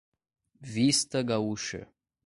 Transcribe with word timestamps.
Vista 0.63 1.21
Gaúcha 1.21 1.85